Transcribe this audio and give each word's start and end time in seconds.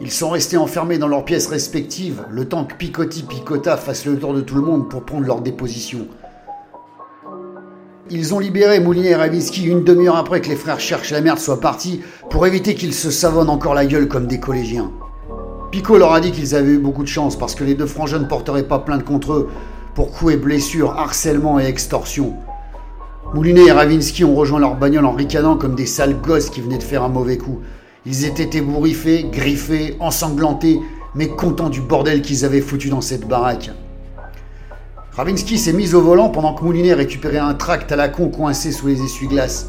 Ils 0.00 0.12
sont 0.12 0.30
restés 0.30 0.56
enfermés 0.56 0.98
dans 0.98 1.08
leurs 1.08 1.24
pièces 1.24 1.48
respectives, 1.48 2.24
le 2.30 2.44
temps 2.44 2.64
que 2.64 2.74
Picotti 2.74 3.24
Picota 3.24 3.76
fasse 3.76 4.06
le 4.06 4.16
tour 4.16 4.32
de 4.32 4.40
tout 4.40 4.54
le 4.54 4.62
monde 4.62 4.88
pour 4.88 5.02
prendre 5.02 5.26
leur 5.26 5.40
déposition. 5.40 6.06
Ils 8.08 8.32
ont 8.32 8.38
libéré 8.38 8.78
Moulinet 8.78 9.10
et 9.10 9.14
Ravinsky 9.16 9.64
une 9.64 9.82
demi-heure 9.82 10.16
après 10.16 10.40
que 10.40 10.48
les 10.48 10.56
frères 10.56 10.78
cherchent 10.78 11.10
la 11.10 11.20
merde 11.20 11.40
soient 11.40 11.60
partis 11.60 12.00
pour 12.30 12.46
éviter 12.46 12.76
qu'ils 12.76 12.94
se 12.94 13.10
savonnent 13.10 13.50
encore 13.50 13.74
la 13.74 13.86
gueule 13.86 14.06
comme 14.06 14.28
des 14.28 14.38
collégiens. 14.38 14.92
Pico 15.72 15.98
leur 15.98 16.12
a 16.12 16.20
dit 16.20 16.30
qu'ils 16.30 16.54
avaient 16.54 16.72
eu 16.72 16.78
beaucoup 16.78 17.02
de 17.02 17.08
chance 17.08 17.36
parce 17.36 17.56
que 17.56 17.64
les 17.64 17.74
deux 17.74 17.86
frangins 17.86 18.20
ne 18.20 18.24
porteraient 18.24 18.68
pas 18.68 18.78
plainte 18.78 19.04
contre 19.04 19.32
eux 19.32 19.48
pour 19.96 20.12
coups 20.12 20.34
et 20.34 20.36
blessures, 20.36 20.92
harcèlement 20.92 21.58
et 21.58 21.64
extorsion. 21.64 22.34
Moulinet 23.34 23.66
et 23.66 23.72
Ravinsky 23.72 24.24
ont 24.24 24.36
rejoint 24.36 24.60
leur 24.60 24.76
bagnole 24.76 25.04
en 25.04 25.12
ricanant 25.12 25.56
comme 25.56 25.74
des 25.74 25.86
sales 25.86 26.20
gosses 26.20 26.50
qui 26.50 26.60
venaient 26.60 26.78
de 26.78 26.84
faire 26.84 27.02
un 27.02 27.08
mauvais 27.08 27.36
coup. 27.36 27.58
Ils 28.10 28.24
étaient 28.24 28.56
ébouriffés, 28.56 29.26
griffés, 29.30 29.94
ensanglantés, 30.00 30.80
mais 31.14 31.28
contents 31.28 31.68
du 31.68 31.82
bordel 31.82 32.22
qu'ils 32.22 32.46
avaient 32.46 32.62
foutu 32.62 32.88
dans 32.88 33.02
cette 33.02 33.28
baraque. 33.28 33.70
Ravinsky 35.12 35.58
s'est 35.58 35.74
mis 35.74 35.94
au 35.94 36.00
volant 36.00 36.30
pendant 36.30 36.54
que 36.54 36.64
Moulinet 36.64 36.94
récupérait 36.94 37.36
un 37.36 37.52
tract 37.52 37.92
à 37.92 37.96
la 37.96 38.08
con 38.08 38.30
coincé 38.30 38.72
sous 38.72 38.86
les 38.86 39.02
essuie-glaces. 39.02 39.68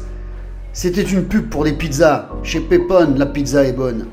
C'était 0.72 1.02
une 1.02 1.24
pub 1.24 1.50
pour 1.50 1.64
des 1.64 1.74
pizzas. 1.74 2.30
Chez 2.42 2.60
Pépone, 2.60 3.18
la 3.18 3.26
pizza 3.26 3.62
est 3.62 3.74
bonne. 3.74 4.06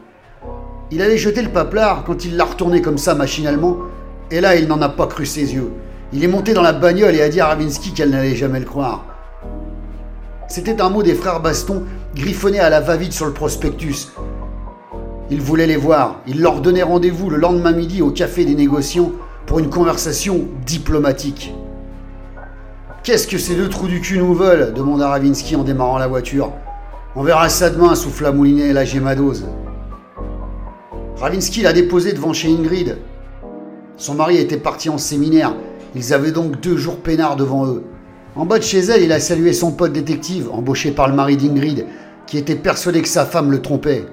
Il 0.92 1.02
allait 1.02 1.18
jeter 1.18 1.42
le 1.42 1.50
paplard 1.50 2.04
quand 2.04 2.26
il 2.26 2.36
l'a 2.36 2.44
retourné 2.44 2.82
comme 2.82 2.98
ça 2.98 3.16
machinalement, 3.16 3.78
et 4.30 4.42
là 4.42 4.58
il 4.58 4.68
n'en 4.68 4.82
a 4.82 4.90
pas 4.90 5.08
cru 5.08 5.26
ses 5.26 5.54
yeux. 5.54 5.72
Il 6.12 6.22
est 6.22 6.28
monté 6.28 6.54
dans 6.54 6.62
la 6.62 6.74
bagnole 6.74 7.16
et 7.16 7.22
a 7.22 7.30
dit 7.30 7.40
à 7.40 7.48
Ravinsky 7.48 7.94
qu'elle 7.94 8.10
n'allait 8.10 8.36
jamais 8.36 8.60
le 8.60 8.66
croire. 8.66 9.06
C'était 10.48 10.82
un 10.82 10.90
mot 10.90 11.04
des 11.04 11.14
frères 11.14 11.42
Baston 11.42 11.84
griffonné 12.16 12.60
à 12.60 12.70
la 12.70 12.80
va-vite 12.80 13.12
sur 13.12 13.26
le 13.26 13.34
prospectus. 13.34 14.08
Il 15.30 15.42
voulait 15.42 15.68
les 15.68 15.76
voir. 15.76 16.22
Il 16.26 16.42
leur 16.42 16.62
donnait 16.62 16.84
rendez-vous 16.84 17.30
le 17.30 17.36
lendemain 17.36 17.74
midi 17.74 18.02
au 18.02 18.12
café 18.12 18.46
des 18.46 18.56
négociants 18.56 19.12
pour 19.46 19.60
une 19.60 19.70
conversation 19.70 20.46
diplomatique. 20.66 21.54
Qu'est-ce 23.04 23.28
que 23.28 23.38
ces 23.38 23.56
deux 23.56 23.68
trous 23.68 23.88
du 23.88 24.00
cul 24.00 24.20
nous 24.20 24.34
veulent? 24.34 24.74
demanda 24.74 25.10
Ravinsky 25.10 25.58
en 25.58 25.64
démarrant 25.64 25.98
la 25.98 26.08
voiture. 26.08 26.54
On 27.16 27.24
verra 27.24 27.50
ça 27.50 27.70
demain, 27.70 27.96
souffla 27.96 28.32
Moulinet, 28.32 28.72
là 28.72 28.86
j'ai 28.86 29.02
ma 29.02 29.16
dose. 29.16 29.46
Ravinsky 31.18 31.62
l'a 31.62 31.74
déposé 31.74 32.14
devant 32.14 32.32
chez 32.32 32.50
Ingrid. 32.50 32.98
Son 33.98 34.14
mari 34.14 34.38
était 34.38 34.58
parti 34.58 34.90
en 34.90 34.98
séminaire. 34.98 35.54
Ils 35.94 36.14
avaient 36.14 36.32
donc 36.32 36.62
deux 36.62 36.78
jours 36.78 36.98
peinards 36.98 37.36
devant 37.36 37.66
eux. 37.66 37.84
En 38.38 38.46
bas 38.46 38.60
de 38.60 38.64
chez 38.64 38.82
elle, 38.82 39.02
il 39.02 39.12
a 39.12 39.20
salué 39.20 39.52
son 39.52 39.72
pote 39.72 39.94
détective, 39.94 40.50
embauché 40.52 40.92
par 40.92 41.08
le 41.08 41.16
mari 41.16 41.38
d'Ingrid, 41.38 41.88
qui 42.28 42.38
était 42.38 42.56
persuadé 42.56 43.02
que 43.02 43.08
sa 43.08 43.26
femme 43.26 43.50
le 43.50 43.64
trompait. 43.64 44.06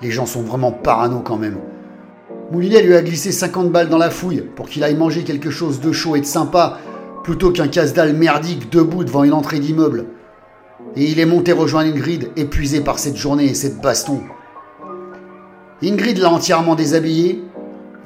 Les 0.00 0.12
gens 0.12 0.26
sont 0.26 0.42
vraiment 0.42 0.70
parano 0.70 1.22
quand 1.24 1.36
même. 1.36 1.56
Moulinet 2.52 2.82
lui 2.82 2.94
a 2.94 3.02
glissé 3.02 3.32
50 3.32 3.72
balles 3.72 3.88
dans 3.88 3.98
la 3.98 4.10
fouille 4.10 4.44
pour 4.54 4.68
qu'il 4.68 4.84
aille 4.84 4.94
manger 4.94 5.24
quelque 5.24 5.50
chose 5.50 5.80
de 5.80 5.90
chaud 5.90 6.14
et 6.14 6.20
de 6.20 6.24
sympa 6.24 6.78
plutôt 7.24 7.50
qu'un 7.50 7.66
casse-dalle 7.66 8.12
merdique 8.12 8.70
debout 8.70 9.02
devant 9.02 9.24
une 9.24 9.32
entrée 9.32 9.58
d'immeuble. 9.58 10.04
Et 10.94 11.06
il 11.06 11.18
est 11.18 11.26
monté 11.26 11.50
rejoindre 11.50 11.90
Ingrid, 11.90 12.30
épuisé 12.36 12.80
par 12.80 13.00
cette 13.00 13.16
journée 13.16 13.46
et 13.46 13.54
cette 13.54 13.80
baston. 13.80 14.20
Ingrid 15.82 16.18
l'a 16.18 16.30
entièrement 16.30 16.76
déshabillé, 16.76 17.42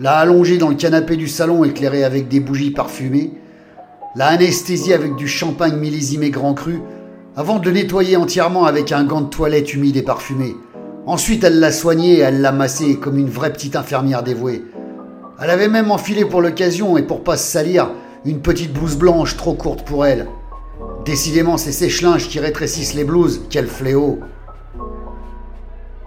l'a 0.01 0.17
allongé 0.17 0.57
dans 0.57 0.71
le 0.71 0.77
canapé 0.77 1.17
du 1.17 1.29
salon 1.29 1.63
éclairé 1.63 2.05
avec 2.05 2.29
des 2.29 2.41
bougies 2.41 2.71
parfumées, 2.71 3.33
l'a 4.15 4.29
anesthésié 4.29 4.95
avec 4.95 5.17
du 5.17 5.29
champagne 5.29 5.77
millésimé 5.77 6.31
grand 6.31 6.55
cru, 6.55 6.81
avant 7.37 7.59
de 7.59 7.67
le 7.67 7.73
nettoyer 7.73 8.17
entièrement 8.17 8.65
avec 8.65 8.91
un 8.93 9.05
gant 9.05 9.21
de 9.21 9.29
toilette 9.29 9.75
humide 9.75 9.97
et 9.97 10.03
parfumé. 10.03 10.57
Ensuite, 11.07 11.45
elle 11.45 11.61
l'a 11.61 11.73
soigné 11.73 12.15
et 12.15 12.21
elle 12.21 12.41
l'a 12.41 12.53
massé 12.53 12.97
comme 12.97 13.19
une 13.19 13.31
vraie 13.31 13.53
petite 13.53 13.77
infirmière 13.77 14.23
dévouée. 14.23 14.65
Elle 15.41 15.51
avait 15.51 15.69
même 15.69 15.91
enfilé 15.91 16.25
pour 16.25 16.43
l'occasion 16.43 16.99
et 16.99 17.03
pour 17.03 17.23
pas 17.23 17.37
se 17.37 17.51
salir 17.51 17.91
une 18.25 18.41
petite 18.41 18.73
blouse 18.73 18.97
blanche 18.97 19.37
trop 19.37 19.55
courte 19.55 19.83
pour 19.83 20.05
elle. 20.05 20.27
Décidément, 21.05 21.57
c'est 21.57 21.73
sèche-linges 21.73 22.29
qui 22.29 22.41
rétrécissent 22.41 22.95
les 22.95 23.05
blouses, 23.05 23.43
quel 23.49 23.67
fléau. 23.67 24.19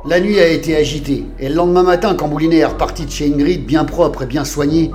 La 0.06 0.20
nuit 0.20 0.40
a 0.40 0.48
été 0.48 0.76
agitée, 0.76 1.26
et 1.40 1.48
le 1.48 1.56
lendemain 1.56 1.84
matin, 1.84 2.16
quand 2.16 2.28
Moulinet 2.28 2.58
est 2.58 2.66
reparti 2.66 3.06
de 3.06 3.12
chez 3.12 3.32
Ingrid, 3.32 3.66
bien 3.66 3.86
propre 3.86 4.24
et 4.24 4.26
bien 4.26 4.44
soigné, 4.44 4.92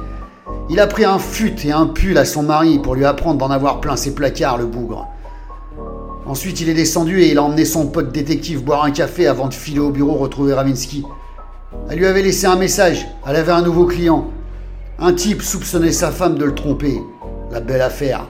il 0.69 0.81
a 0.81 0.87
pris 0.87 1.05
un 1.05 1.19
fut 1.19 1.55
et 1.65 1.73
un 1.73 1.87
pull 1.87 2.19
à 2.19 2.25
son 2.25 2.43
mari 2.43 2.79
pour 2.79 2.95
lui 2.95 3.05
apprendre 3.05 3.39
d'en 3.39 3.51
avoir 3.51 3.81
plein 3.81 3.97
ses 3.97 4.15
placards, 4.15 4.59
le 4.59 4.67
bougre. 4.67 5.09
Ensuite, 6.27 6.61
il 6.61 6.69
est 6.69 6.75
descendu 6.75 7.21
et 7.23 7.31
il 7.31 7.39
a 7.39 7.43
emmené 7.45 7.65
son 7.65 7.87
pote 7.87 8.11
détective 8.11 8.65
boire 8.65 8.83
un 8.83 8.91
café 8.91 9.29
avant 9.29 9.47
de 9.47 9.55
filer 9.55 9.79
au 9.79 9.91
bureau 9.91 10.15
retrouver 10.15 10.55
Ravinsky. 10.55 11.05
Elle 11.89 11.99
lui 11.99 12.07
avait 12.07 12.23
laissé 12.23 12.47
un 12.47 12.57
message. 12.57 13.07
Elle 13.29 13.37
avait 13.37 13.53
un 13.53 13.63
nouveau 13.63 13.87
client. 13.87 14.31
Un 14.99 15.13
type 15.13 15.41
soupçonnait 15.41 15.93
sa 15.93 16.11
femme 16.11 16.37
de 16.37 16.45
le 16.45 16.55
tromper. 16.55 17.01
La 17.53 17.61
belle 17.61 17.83
affaire. 17.83 18.27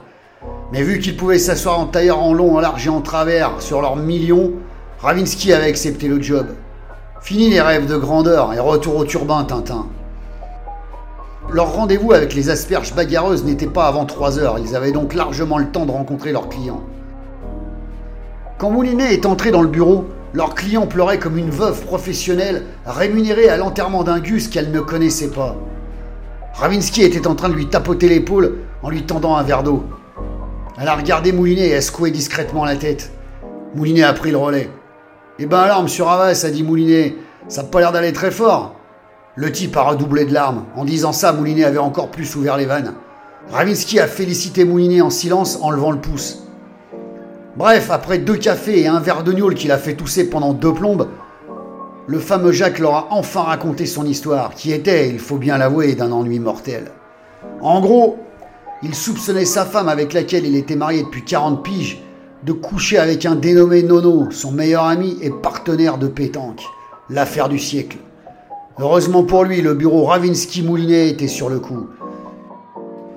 Mais 0.73 0.83
vu 0.83 0.99
qu'il 0.99 1.17
pouvait 1.17 1.39
s'asseoir 1.39 1.79
en 1.79 1.87
tailleur 1.87 2.23
en 2.23 2.35
long, 2.35 2.57
en 2.57 2.61
large 2.61 2.87
et 2.87 2.91
en 2.91 3.01
travers 3.01 3.63
sur 3.63 3.81
leurs 3.81 3.97
millions, 3.97 4.53
Ravinsky 4.99 5.55
avait 5.55 5.69
accepté 5.69 6.07
le 6.07 6.21
job. 6.21 6.49
Fini 7.23 7.49
les 7.49 7.63
rêves 7.63 7.87
de 7.87 7.97
grandeur 7.97 8.53
et 8.53 8.59
retour 8.59 8.97
au 8.97 9.05
turbin, 9.05 9.45
Tintin. 9.45 9.87
Leur 11.53 11.75
rendez-vous 11.75 12.13
avec 12.13 12.35
les 12.35 12.51
asperges 12.51 12.95
bagarreuses 12.95 13.45
n'était 13.45 13.69
pas 13.69 13.87
avant 13.87 14.05
3 14.05 14.39
heures. 14.39 14.59
Ils 14.59 14.75
avaient 14.75 14.93
donc 14.93 15.15
largement 15.15 15.59
le 15.59 15.67
temps 15.67 15.87
de 15.87 15.93
rencontrer 15.93 16.33
leurs 16.33 16.49
clients. 16.49 16.83
Quand 18.59 18.71
Moulinet 18.71 19.15
est 19.15 19.27
entré 19.27 19.51
dans 19.51 19.63
le 19.63 19.69
bureau, 19.69 20.07
leur 20.35 20.55
client 20.55 20.87
pleurait 20.87 21.19
comme 21.19 21.39
une 21.39 21.51
veuve 21.51 21.83
professionnelle 21.83 22.65
rémunérée 22.85 23.49
à 23.49 23.57
l'enterrement 23.57 24.03
d'un 24.03 24.19
gus 24.19 24.49
qu'elle 24.49 24.71
ne 24.71 24.81
connaissait 24.81 25.31
pas. 25.31 25.57
Ravinsky 26.55 27.03
était 27.03 27.27
en 27.27 27.35
train 27.35 27.49
de 27.49 27.55
lui 27.55 27.69
tapoter 27.69 28.09
l'épaule 28.09 28.59
en 28.83 28.91
lui 28.91 29.03
tendant 29.03 29.37
un 29.37 29.43
verre 29.43 29.63
d'eau. 29.63 29.85
Elle 30.81 30.89
a 30.89 30.97
regardé 30.97 31.33
Moulinet 31.33 31.69
et 31.69 31.77
a 31.77 31.81
secoué 31.81 32.11
discrètement 32.11 32.65
la 32.65 32.77
tête. 32.77 33.13
Moulinet 33.75 34.03
a 34.03 34.13
pris 34.15 34.31
le 34.31 34.39
relais. 34.39 34.71
Eh 35.39 35.47
ben 35.47 35.59
alors, 35.59 35.83
monsieur 35.83 36.05
Ravas, 36.05 36.45
a 36.45 36.51
dit 36.51 36.63
Moulinet, 36.63 37.15
ça 37.49 37.63
n'a 37.63 37.69
pas 37.69 37.81
l'air 37.81 37.93
d'aller 37.93 38.13
très 38.13 38.31
fort. 38.31 38.76
Le 39.39 39.53
type 39.53 39.77
a 39.77 39.83
redoublé 39.83 40.25
de 40.25 40.33
larmes. 40.33 40.65
En 40.77 40.87
disant 40.87 41.13
ça, 41.13 41.35
Moulinet 41.35 41.65
avait 41.65 41.77
encore 41.77 42.11
plus 42.11 42.35
ouvert 42.37 42.57
les 42.57 42.65
vannes. 42.65 42.95
Ravinsky 43.51 44.01
a 44.01 44.07
félicité 44.07 44.65
Moulinet 44.65 45.03
en 45.03 45.11
silence 45.11 45.59
en 45.61 45.71
levant 45.71 45.91
le 45.91 46.01
pouce. 46.01 46.43
Bref, 47.55 47.91
après 47.91 48.19
deux 48.19 48.37
cafés 48.37 48.81
et 48.81 48.87
un 48.87 48.99
verre 48.99 49.23
de 49.23 49.33
gnôle 49.33 49.55
qu'il 49.55 49.73
a 49.73 49.79
fait 49.79 49.95
tousser 49.95 50.31
pendant 50.31 50.55
deux 50.55 50.73
plombes, 50.73 51.09
le 52.07 52.19
fameux 52.19 52.53
Jacques 52.53 52.79
leur 52.79 52.95
a 52.95 53.09
enfin 53.11 53.43
raconté 53.43 53.85
son 53.85 54.07
histoire, 54.07 54.55
qui 54.55 54.73
était, 54.73 55.11
il 55.11 55.19
faut 55.19 55.37
bien 55.37 55.59
l'avouer, 55.59 55.95
d'un 55.95 56.13
ennui 56.13 56.39
mortel. 56.39 56.93
En 57.61 57.81
gros, 57.81 58.19
il 58.83 58.95
soupçonnait 58.95 59.45
sa 59.45 59.67
femme 59.67 59.89
avec 59.89 60.13
laquelle 60.15 60.47
il 60.47 60.57
était 60.57 60.77
marié 60.77 61.03
depuis 61.03 61.25
40 61.25 61.63
piges 61.63 62.03
de 62.45 62.53
coucher 62.53 62.99
avec 62.99 63.27
un 63.27 63.35
dénommé 63.35 63.83
Nono, 63.83 64.31
son 64.31 64.53
meilleur 64.53 64.85
ami 64.85 65.19
et 65.21 65.31
partenaire 65.31 65.99
de 65.99 66.09
pétanque. 66.09 66.63
L'affaire 67.11 67.49
du 67.49 67.59
siècle. 67.59 67.99
Heureusement 68.79 69.23
pour 69.23 69.45
lui, 69.45 69.63
le 69.63 69.73
bureau 69.73 70.05
Ravinsky-Moulinet 70.05 71.09
était 71.09 71.29
sur 71.29 71.49
le 71.49 71.61
coup. 71.61 71.87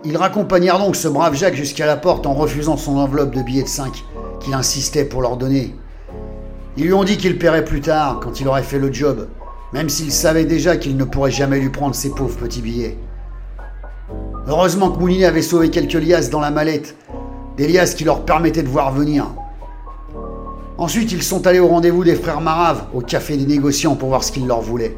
Ils 0.06 0.16
raccompagnèrent 0.16 0.80
donc 0.80 0.96
ce 0.96 1.10
brave 1.10 1.36
Jacques 1.36 1.56
jusqu'à 1.56 1.86
la 1.86 1.98
porte 1.98 2.26
en 2.26 2.34
refusant 2.34 2.78
son 2.78 2.98
enveloppe 2.98 3.36
de 3.36 3.42
billets 3.42 3.64
de 3.64 3.68
5 3.68 4.06
qu'il 4.40 4.54
insistait 4.54 5.04
pour 5.04 5.22
leur 5.22 5.36
donner. 5.36 5.76
Ils 6.78 6.86
lui 6.86 6.94
ont 6.94 7.04
dit 7.04 7.18
qu'il 7.18 7.38
paierait 7.38 7.66
plus 7.66 7.82
tard, 7.82 8.22
quand 8.24 8.40
il 8.40 8.48
aurait 8.48 8.64
fait 8.64 8.80
le 8.80 8.94
job, 8.94 9.28
même 9.74 9.90
s'il 9.90 10.14
savait 10.14 10.46
déjà 10.46 10.78
qu'il 10.78 10.96
ne 10.96 11.04
pourrait 11.04 11.30
jamais 11.30 11.60
lui 11.60 11.70
prendre 11.70 11.94
ses 11.94 12.12
pauvres 12.12 12.38
petits 12.38 12.62
billets. 12.62 12.98
Heureusement 14.48 14.92
que 14.92 15.00
Moulinet 15.00 15.26
avait 15.26 15.42
sauvé 15.42 15.70
quelques 15.70 15.92
liasses 15.92 16.30
dans 16.30 16.40
la 16.40 16.52
mallette, 16.52 16.96
des 17.58 17.68
liasses 17.68 17.96
qui 17.96 18.06
leur 18.06 18.24
permettaient 18.24 18.64
de 18.64 18.70
voir 18.70 18.94
venir. 18.94 19.26
Ensuite, 20.78 21.12
ils 21.12 21.22
sont 21.22 21.46
allés 21.46 21.60
au 21.60 21.68
rendez-vous 21.68 22.06
des 22.06 22.16
frères 22.16 22.40
Marave, 22.40 22.86
au 22.94 23.02
café 23.02 23.36
des 23.36 23.46
négociants, 23.46 23.96
pour 23.96 24.08
voir 24.08 24.24
ce 24.24 24.32
qu'ils 24.32 24.48
leur 24.48 24.62
voulaient. 24.62 24.96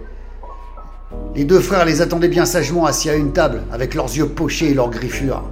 Les 1.33 1.45
deux 1.45 1.62
frères 1.62 1.86
les 1.86 2.01
attendaient 2.01 2.28
bien 2.28 2.44
sagement 2.45 2.86
assis 2.86 3.10
à 3.10 3.16
une 3.16 3.31
table, 3.31 3.62
avec 3.72 3.95
leurs 3.95 4.13
yeux 4.13 4.28
pochés 4.28 4.72
et 4.72 4.74
leurs 4.74 4.89
griffures. 4.89 5.44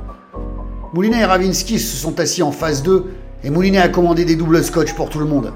Moulinet 0.94 1.22
et 1.22 1.26
Ravinsky 1.26 1.80
se 1.80 1.96
sont 1.96 2.20
assis 2.20 2.44
en 2.44 2.52
face 2.52 2.84
d'eux 2.84 3.06
et 3.46 3.50
Moulinet 3.50 3.80
a 3.80 3.88
commandé 3.88 4.26
des 4.26 4.36
doubles 4.36 4.62
scotch 4.62 4.94
pour 4.94 5.10
tout 5.10 5.20
le 5.20 5.26
monde. 5.26 5.54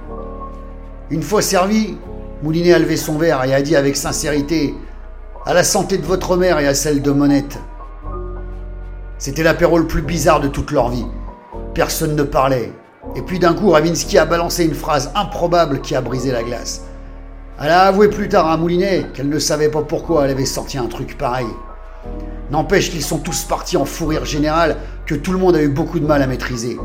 Une 1.09 1.23
fois 1.23 1.41
servi, 1.41 1.97
Moulinet 2.41 2.71
a 2.71 2.79
levé 2.79 2.95
son 2.95 3.17
verre 3.17 3.43
et 3.43 3.53
a 3.53 3.61
dit 3.61 3.75
avec 3.75 3.97
sincérité 3.97 4.73
À 5.45 5.53
la 5.53 5.65
santé 5.65 5.97
de 5.97 6.05
votre 6.05 6.37
mère 6.37 6.57
et 6.59 6.67
à 6.67 6.73
celle 6.73 7.01
de 7.01 7.11
Monette. 7.11 7.59
C'était 9.17 9.43
l'apéro 9.43 9.77
le 9.77 9.87
plus 9.87 10.03
bizarre 10.03 10.39
de 10.39 10.47
toute 10.47 10.71
leur 10.71 10.87
vie. 10.89 11.05
Personne 11.73 12.15
ne 12.15 12.23
parlait. 12.23 12.71
Et 13.17 13.21
puis 13.21 13.39
d'un 13.39 13.53
coup, 13.53 13.71
Ravinsky 13.71 14.17
a 14.17 14.25
balancé 14.25 14.63
une 14.63 14.73
phrase 14.73 15.11
improbable 15.15 15.81
qui 15.81 15.95
a 15.95 16.01
brisé 16.01 16.31
la 16.31 16.43
glace. 16.43 16.85
Elle 17.61 17.69
a 17.69 17.83
avoué 17.83 18.09
plus 18.09 18.29
tard 18.29 18.49
à 18.49 18.57
Moulinet 18.57 19.05
qu'elle 19.13 19.29
ne 19.29 19.39
savait 19.39 19.69
pas 19.69 19.81
pourquoi 19.83 20.25
elle 20.25 20.31
avait 20.31 20.45
sorti 20.45 20.77
un 20.77 20.87
truc 20.87 21.17
pareil. 21.17 21.47
N'empêche 22.51 22.91
qu'ils 22.91 23.03
sont 23.03 23.19
tous 23.19 23.43
partis 23.43 23.77
en 23.77 23.85
fou 23.85 24.07
rire 24.07 24.25
général 24.25 24.77
que 25.05 25.15
tout 25.15 25.31
le 25.31 25.37
monde 25.37 25.55
a 25.55 25.61
eu 25.61 25.69
beaucoup 25.69 25.99
de 25.99 26.05
mal 26.05 26.21
à 26.21 26.27
maîtriser. 26.27 26.77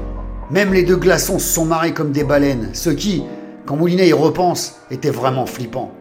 Même 0.50 0.72
les 0.72 0.82
deux 0.82 0.96
glaçons 0.96 1.38
se 1.38 1.52
sont 1.52 1.64
marrés 1.64 1.92
comme 1.92 2.12
des 2.12 2.24
baleines, 2.24 2.70
ce 2.72 2.90
qui, 2.90 3.24
quand 3.66 3.76
Moulinet 3.76 4.08
y 4.08 4.12
repense, 4.12 4.76
était 4.90 5.10
vraiment 5.10 5.46
flippant. 5.46 5.92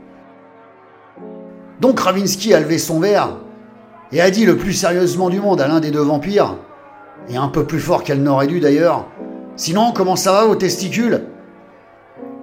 Donc 1.82 2.00
Ravinsky 2.00 2.54
a 2.54 2.60
levé 2.60 2.78
son 2.78 3.00
verre 3.00 3.38
et 4.12 4.22
a 4.22 4.32
dit 4.32 4.46
le 4.46 4.58
plus 4.58 4.74
sérieusement 4.74 5.30
du 5.30 5.40
monde 5.40 5.62
à 5.62 5.68
l'un 5.68 5.80
des 5.80 5.92
deux 5.92 6.02
vampires, 6.02 6.56
et 7.30 7.36
un 7.36 7.50
peu 7.50 7.66
plus 7.66 7.80
fort 7.80 8.04
qu'elle 8.04 8.24
n'aurait 8.24 8.48
dû 8.48 8.60
d'ailleurs, 8.60 9.06
Sinon, 9.58 9.92
comment 9.92 10.16
ça 10.16 10.34
va 10.34 10.46
vos 10.46 10.56
testicules? 10.56 11.24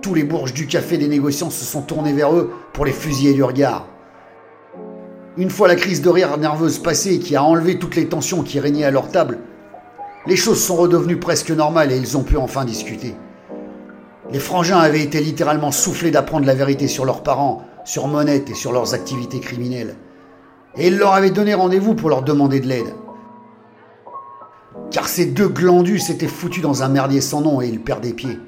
Tous 0.05 0.13
les 0.13 0.25
bourges 0.25 0.53
du 0.53 0.67
café 0.67 0.99
des 0.99 1.09
négociants 1.09 1.49
se 1.49 1.65
sont 1.65 1.81
tournés 1.81 2.13
vers 2.13 2.35
eux 2.35 2.51
pour 2.75 2.85
les 2.85 2.93
fusiller 2.93 3.33
du 3.33 3.43
regard. 3.43 3.87
Une 5.39 5.49
fois 5.49 5.67
la 5.67 5.77
crise 5.77 6.03
de 6.03 6.11
rire 6.11 6.37
nerveuse 6.37 6.79
passée 6.79 7.19
qui 7.19 7.37
a 7.37 7.43
enlevé 7.43 7.79
toutes 7.79 7.97
les 7.97 8.07
tensions 8.07 8.43
qui 8.43 8.61
régnaient 8.61 8.85
à 8.85 8.91
leur 8.91 9.09
table, 9.09 9.39
les 10.27 10.37
choses 10.37 10.63
sont 10.63 10.77
redevenues 10.77 11.19
presque 11.19 11.53
normales 11.53 11.91
et 11.91 11.97
ils 11.97 12.19
ont 12.19 12.23
pu 12.23 12.37
enfin 12.37 12.67
discuter. 12.67 13.15
Les 14.31 14.41
frangins 14.41 14.77
avaient 14.77 15.01
été 15.01 15.21
littéralement 15.21 15.73
soufflés 15.73 16.11
d'apprendre 16.11 16.45
la 16.45 16.55
vérité 16.55 16.87
sur 16.87 17.07
leurs 17.07 17.23
parents, 17.23 17.63
sur 17.87 18.07
Monette 18.07 18.51
et 18.51 18.55
sur 18.55 18.73
leurs 18.73 18.93
activités 18.93 19.41
criminelles. 19.41 19.97
Et 20.77 20.89
ils 20.89 20.99
leur 20.99 21.15
avaient 21.15 21.31
donné 21.31 21.55
rendez-vous 21.55 21.95
pour 21.95 22.11
leur 22.11 22.21
demander 22.21 22.61
de 22.61 22.67
l'aide 22.67 22.93
car 24.91 25.09
ces 25.09 25.27
deux 25.27 25.49
glandus 25.49 25.99
s'étaient 25.99 26.29
foutus 26.29 26.63
dans 26.63 26.83
un 26.83 26.89
merdier 26.89 27.21
sans 27.21 27.41
nom 27.41 27.61
et 27.61 27.67
ils 27.67 27.81
perdaient 27.81 28.13
pied. 28.13 28.39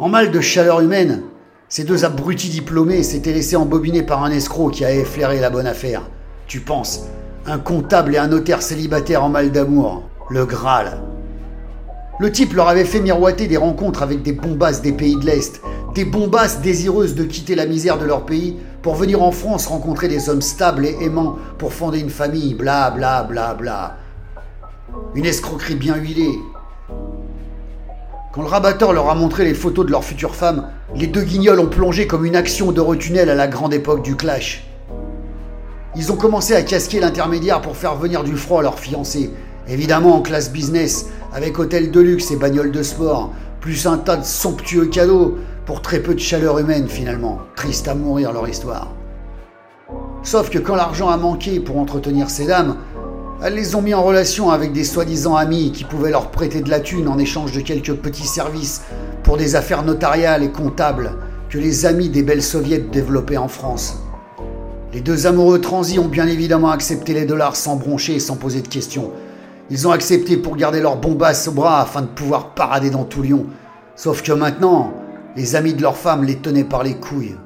En 0.00 0.08
mal 0.08 0.30
de 0.30 0.40
chaleur 0.40 0.80
humaine, 0.80 1.22
ces 1.68 1.82
deux 1.82 2.04
abrutis 2.04 2.50
diplômés 2.50 3.02
s'étaient 3.02 3.32
laissés 3.32 3.56
embobiner 3.56 4.04
par 4.04 4.22
un 4.22 4.30
escroc 4.30 4.70
qui 4.70 4.84
avait 4.84 5.02
flairé 5.04 5.40
la 5.40 5.50
bonne 5.50 5.66
affaire. 5.66 6.02
Tu 6.46 6.60
penses, 6.60 7.06
un 7.46 7.58
comptable 7.58 8.14
et 8.14 8.18
un 8.18 8.28
notaire 8.28 8.62
célibataire 8.62 9.24
en 9.24 9.28
mal 9.28 9.50
d'amour, 9.50 10.04
le 10.30 10.46
Graal. 10.46 11.00
Le 12.20 12.30
type 12.30 12.52
leur 12.52 12.68
avait 12.68 12.84
fait 12.84 13.00
miroiter 13.00 13.48
des 13.48 13.56
rencontres 13.56 14.04
avec 14.04 14.22
des 14.22 14.32
bombasses 14.32 14.82
des 14.82 14.92
pays 14.92 15.16
de 15.16 15.26
l'Est, 15.26 15.60
des 15.96 16.04
bombasses 16.04 16.60
désireuses 16.60 17.16
de 17.16 17.24
quitter 17.24 17.56
la 17.56 17.66
misère 17.66 17.98
de 17.98 18.04
leur 18.04 18.24
pays 18.24 18.56
pour 18.82 18.94
venir 18.94 19.20
en 19.20 19.32
France 19.32 19.66
rencontrer 19.66 20.06
des 20.06 20.28
hommes 20.28 20.42
stables 20.42 20.86
et 20.86 20.96
aimants 21.00 21.38
pour 21.58 21.72
fonder 21.72 21.98
une 21.98 22.10
famille, 22.10 22.54
bla 22.54 22.92
bla 22.92 23.24
bla 23.24 23.54
bla. 23.54 23.96
Une 25.16 25.26
escroquerie 25.26 25.74
bien 25.74 25.96
huilée. 25.96 26.38
Quand 28.38 28.44
le 28.44 28.50
rabatteur 28.50 28.92
leur 28.92 29.10
a 29.10 29.16
montré 29.16 29.44
les 29.44 29.52
photos 29.52 29.84
de 29.84 29.90
leur 29.90 30.04
future 30.04 30.36
femme, 30.36 30.68
les 30.94 31.08
deux 31.08 31.24
guignols 31.24 31.58
ont 31.58 31.66
plongé 31.66 32.06
comme 32.06 32.24
une 32.24 32.36
action 32.36 32.70
de 32.70 32.80
retunnel 32.80 33.30
à 33.30 33.34
la 33.34 33.48
grande 33.48 33.74
époque 33.74 34.04
du 34.04 34.14
clash. 34.14 34.62
Ils 35.96 36.12
ont 36.12 36.16
commencé 36.16 36.54
à 36.54 36.62
casquer 36.62 37.00
l'intermédiaire 37.00 37.60
pour 37.60 37.76
faire 37.76 37.96
venir 37.96 38.22
du 38.22 38.36
froid 38.36 38.60
à 38.60 38.62
leur 38.62 38.78
fiancée, 38.78 39.32
évidemment 39.66 40.14
en 40.14 40.22
classe 40.22 40.52
business, 40.52 41.06
avec 41.34 41.58
hôtel 41.58 41.90
de 41.90 41.98
luxe 41.98 42.30
et 42.30 42.36
bagnole 42.36 42.70
de 42.70 42.84
sport, 42.84 43.32
plus 43.60 43.88
un 43.88 43.98
tas 43.98 44.18
de 44.18 44.24
somptueux 44.24 44.86
cadeaux 44.86 45.36
pour 45.66 45.82
très 45.82 45.98
peu 45.98 46.14
de 46.14 46.20
chaleur 46.20 46.60
humaine 46.60 46.86
finalement. 46.86 47.40
Triste 47.56 47.88
à 47.88 47.96
mourir 47.96 48.32
leur 48.32 48.48
histoire. 48.48 48.94
Sauf 50.22 50.48
que 50.48 50.60
quand 50.60 50.76
l'argent 50.76 51.08
a 51.08 51.16
manqué 51.16 51.58
pour 51.58 51.78
entretenir 51.78 52.30
ces 52.30 52.46
dames, 52.46 52.76
elles 53.40 53.54
les 53.54 53.76
ont 53.76 53.82
mis 53.82 53.94
en 53.94 54.02
relation 54.02 54.50
avec 54.50 54.72
des 54.72 54.82
soi-disant 54.82 55.36
amis 55.36 55.70
qui 55.70 55.84
pouvaient 55.84 56.10
leur 56.10 56.30
prêter 56.30 56.60
de 56.60 56.70
la 56.70 56.80
thune 56.80 57.06
en 57.06 57.18
échange 57.18 57.52
de 57.52 57.60
quelques 57.60 57.94
petits 57.94 58.26
services 58.26 58.82
pour 59.22 59.36
des 59.36 59.54
affaires 59.54 59.84
notariales 59.84 60.42
et 60.42 60.50
comptables 60.50 61.12
que 61.48 61.58
les 61.58 61.86
amis 61.86 62.08
des 62.08 62.24
belles 62.24 62.42
soviets 62.42 62.78
développaient 62.78 63.36
en 63.36 63.48
France. 63.48 63.98
Les 64.92 65.00
deux 65.00 65.26
amoureux 65.26 65.60
transis 65.60 66.00
ont 66.00 66.08
bien 66.08 66.26
évidemment 66.26 66.70
accepté 66.70 67.14
les 67.14 67.26
dollars 67.26 67.54
sans 67.54 67.76
broncher 67.76 68.16
et 68.16 68.20
sans 68.20 68.36
poser 68.36 68.60
de 68.60 68.68
questions. 68.68 69.12
Ils 69.70 69.86
ont 69.86 69.92
accepté 69.92 70.36
pour 70.36 70.56
garder 70.56 70.80
leur 70.80 70.96
bombasse 70.96 71.46
au 71.46 71.52
bras 71.52 71.80
afin 71.80 72.02
de 72.02 72.06
pouvoir 72.06 72.54
parader 72.54 72.90
dans 72.90 73.04
tout 73.04 73.22
Lyon. 73.22 73.46
Sauf 73.94 74.22
que 74.22 74.32
maintenant, 74.32 74.94
les 75.36 75.54
amis 75.54 75.74
de 75.74 75.82
leur 75.82 75.96
femme 75.96 76.24
les 76.24 76.36
tenaient 76.36 76.64
par 76.64 76.82
les 76.82 76.94
couilles. 76.94 77.36